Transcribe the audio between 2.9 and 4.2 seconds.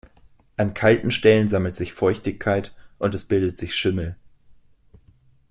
und es bildet sich Schimmel.